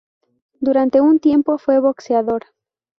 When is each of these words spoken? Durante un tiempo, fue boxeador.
Durante 0.59 0.99
un 0.99 1.19
tiempo, 1.19 1.59
fue 1.59 1.77
boxeador. 1.79 2.45